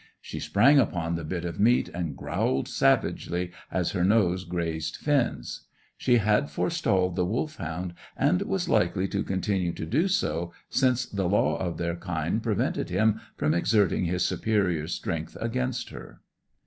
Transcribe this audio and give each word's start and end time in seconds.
She 0.19 0.39
sprang 0.39 0.79
upon 0.79 1.13
the 1.13 1.23
bit 1.23 1.45
of 1.45 1.59
meat, 1.59 1.87
and 1.93 2.17
growled 2.17 2.67
savagely 2.67 3.51
as 3.71 3.91
her 3.91 4.03
nose 4.03 4.45
grazed 4.45 4.95
Finn's. 4.97 5.67
She 5.95 6.17
had 6.17 6.49
forestalled 6.49 7.15
the 7.15 7.23
Wolfhound, 7.23 7.93
and 8.17 8.41
was 8.41 8.67
likely 8.67 9.07
to 9.09 9.21
continue 9.23 9.73
to 9.73 9.85
do 9.85 10.07
so, 10.07 10.53
since 10.71 11.05
the 11.05 11.29
law 11.29 11.55
of 11.55 11.77
their 11.77 11.95
kind 11.97 12.41
prevented 12.41 12.89
him 12.89 13.21
from 13.37 13.53
exerting 13.53 14.05
his 14.05 14.25
superior 14.25 14.87
strength 14.87 15.37
against 15.39 15.91
her. 15.91 16.19